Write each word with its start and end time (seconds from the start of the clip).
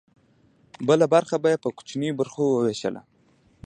بله 0.87 1.05
برخه 1.13 1.35
به 1.43 1.47
یې 1.53 1.57
په 1.63 1.69
کوچنیو 1.77 2.17
برخو 2.19 2.43
ویشله. 2.65 3.01